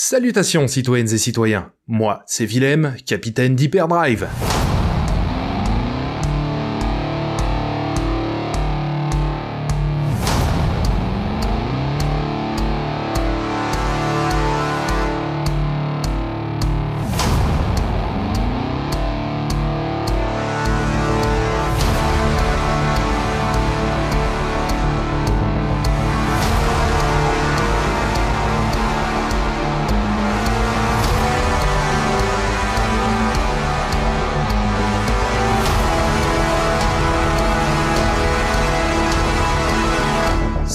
[0.00, 4.28] Salutations citoyennes et citoyens, moi c'est Willem, capitaine d'Hyperdrive.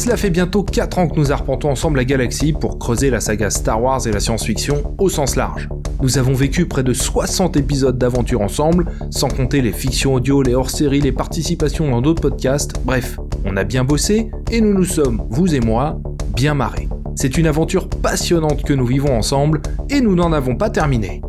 [0.00, 3.50] Cela fait bientôt 4 ans que nous arpentons ensemble la galaxie pour creuser la saga
[3.50, 5.68] Star Wars et la science-fiction au sens large.
[6.00, 10.54] Nous avons vécu près de 60 épisodes d'aventure ensemble, sans compter les fictions audio, les
[10.54, 15.22] hors-séries, les participations dans d'autres podcasts, bref, on a bien bossé et nous nous sommes,
[15.28, 16.00] vous et moi,
[16.34, 16.88] bien marrés.
[17.14, 19.60] C'est une aventure passionnante que nous vivons ensemble
[19.90, 21.20] et nous n'en avons pas terminé.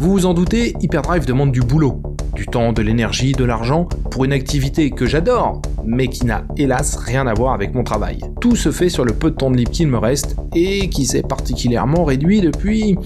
[0.00, 2.02] Vous vous en doutez, Hyperdrive demande du boulot,
[2.34, 6.96] du temps, de l'énergie, de l'argent, pour une activité que j'adore, mais qui n'a hélas
[6.96, 8.20] rien à voir avec mon travail.
[8.40, 11.06] Tout se fait sur le peu de temps de libre qu'il me reste, et qui
[11.06, 12.96] s'est particulièrement réduit depuis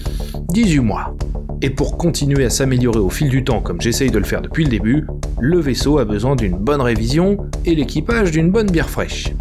[0.49, 1.15] 18 mois.
[1.61, 4.63] Et pour continuer à s'améliorer au fil du temps comme j'essaye de le faire depuis
[4.63, 5.07] le début,
[5.39, 9.33] le vaisseau a besoin d'une bonne révision et l'équipage d'une bonne bière fraîche.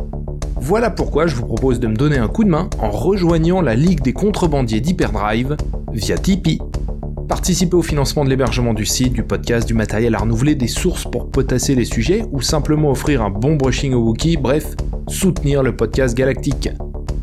[0.61, 3.75] Voilà pourquoi je vous propose de me donner un coup de main en rejoignant la
[3.75, 5.57] Ligue des contrebandiers d'Hyperdrive
[5.93, 6.59] via Tipeee.
[7.29, 11.05] Participer au financement de l'hébergement du site, du podcast, du matériel à renouveler, des sources
[11.05, 14.75] pour potasser les sujets ou simplement offrir un bon brushing au Wookie, bref,
[15.09, 16.71] soutenir le podcast galactique.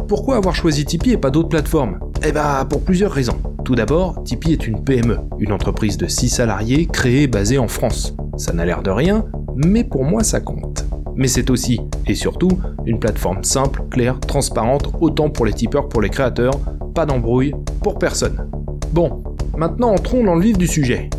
[0.08, 2.00] Pourquoi avoir choisi Tipeee et pas d'autres plateformes?
[2.24, 3.42] Eh bah pour plusieurs raisons.
[3.64, 7.68] Tout d'abord, Tipeee est une PME, une entreprise de 6 salariés créée et basée en
[7.68, 8.16] France.
[8.38, 10.86] Ça n'a l'air de rien, mais pour moi ça compte.
[11.16, 12.52] Mais c'est aussi, et surtout,
[12.86, 16.60] une plateforme simple, claire, transparente, autant pour les tipeurs que pour les créateurs,
[16.94, 18.48] pas d'embrouille, pour personne.
[18.92, 19.24] Bon,
[19.58, 21.10] Maintenant, entrons dans le vif du sujet.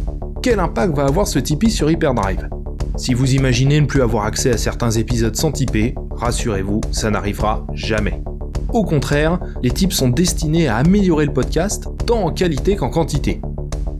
[0.42, 2.51] Quel impact va avoir ce Tipeee sur Hyperdrive?
[2.98, 7.67] Si vous imaginez ne plus avoir accès à certains épisodes sans Tipeee, rassurez-vous, ça n'arrivera
[7.73, 8.23] jamais.
[8.75, 13.41] Au contraire, les tips sont destinés à améliorer le podcast, tant en qualité qu'en quantité.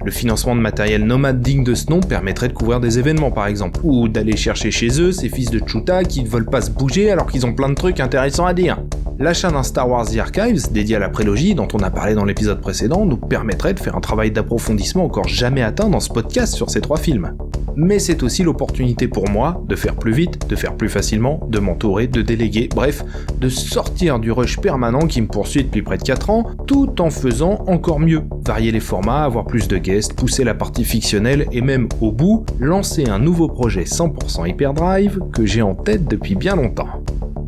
[0.07, 3.49] Le financement de matériel nomade digne de ce nom permettrait de couvrir des événements par
[3.49, 6.71] exemple, ou d'aller chercher chez eux ces fils de Chuta qui ne veulent pas se
[6.71, 8.79] bouger alors qu'ils ont plein de trucs intéressants à dire.
[9.19, 12.25] L'achat d'un Star Wars The Archives, dédié à la prélogie dont on a parlé dans
[12.25, 16.55] l'épisode précédent, nous permettrait de faire un travail d'approfondissement encore jamais atteint dans ce podcast
[16.55, 17.33] sur ces trois films
[17.77, 21.59] mais c'est aussi l'opportunité pour moi de faire plus vite, de faire plus facilement, de
[21.59, 23.05] m'entourer, de déléguer, bref,
[23.39, 27.11] de sortir du rush permanent qui me poursuit depuis près de 4 ans, tout en
[27.11, 28.23] faisant encore mieux.
[28.45, 32.45] Varier les formats, avoir plus de guests, pousser la partie fictionnelle et même au bout,
[32.59, 37.03] lancer un nouveau projet 100% Hyperdrive que j'ai en tête depuis bien longtemps.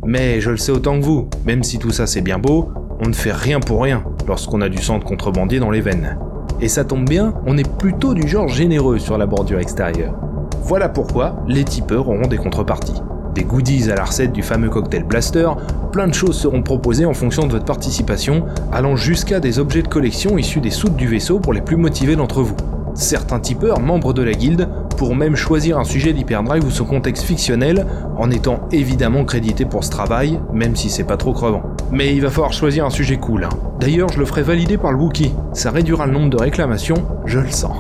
[0.05, 2.69] Mais je le sais autant que vous, même si tout ça c'est bien beau,
[3.05, 6.19] on ne fait rien pour rien lorsqu'on a du sang de contrebandier dans les veines.
[6.61, 10.15] Et ça tombe bien, on est plutôt du genre généreux sur la bordure extérieure.
[10.63, 13.01] Voilà pourquoi les tipeurs auront des contreparties.
[13.33, 15.49] Des goodies à la recette du fameux cocktail blaster,
[15.93, 19.89] plein de choses seront proposées en fonction de votre participation, allant jusqu'à des objets de
[19.89, 22.57] collection issus des soutes du vaisseau pour les plus motivés d'entre vous.
[22.95, 24.69] Certains tipeurs, membres de la guilde,
[24.99, 27.87] pourront même choisir un sujet d'hyperdrive ou son contexte fictionnel,
[28.19, 31.63] en étant évidemment crédité pour ce travail, même si c'est pas trop crevant.
[31.93, 33.45] Mais il va falloir choisir un sujet cool.
[33.45, 33.51] Hein.
[33.79, 35.33] D'ailleurs, je le ferai valider par le Wookie.
[35.53, 37.77] Ça réduira le nombre de réclamations, je le sens.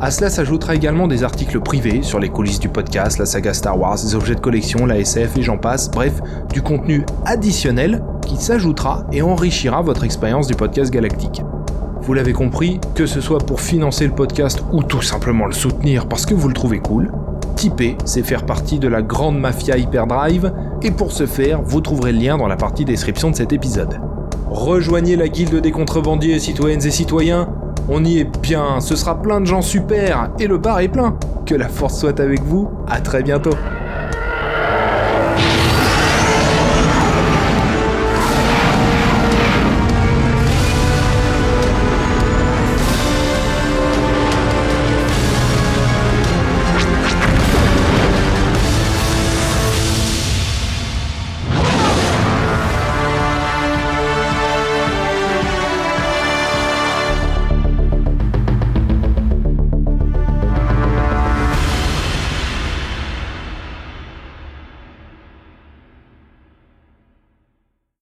[0.00, 3.78] À cela s'ajoutera également des articles privés sur les coulisses du podcast, la saga Star
[3.78, 6.14] Wars, les objets de collection, la SF et j'en passe, bref,
[6.52, 11.42] du contenu additionnel qui s'ajoutera et enrichira votre expérience du podcast galactique.
[12.08, 16.08] Vous l'avez compris, que ce soit pour financer le podcast ou tout simplement le soutenir
[16.08, 17.12] parce que vous le trouvez cool,
[17.54, 22.12] Tipeee, c'est faire partie de la grande mafia Hyperdrive, et pour ce faire, vous trouverez
[22.12, 24.00] le lien dans la partie description de cet épisode.
[24.48, 27.50] Rejoignez la guilde des contrebandiers, citoyennes et citoyens,
[27.90, 31.14] on y est bien, ce sera plein de gens super, et le bar est plein.
[31.44, 33.52] Que la force soit avec vous, à très bientôt.